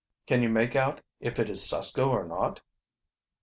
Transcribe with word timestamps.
"Can 0.25 0.41
you 0.41 0.49
make 0.49 0.75
out 0.75 0.99
if 1.19 1.37
it 1.37 1.47
is 1.47 1.61
Susko 1.61 2.09
or 2.09 2.25
not?" 2.27 2.61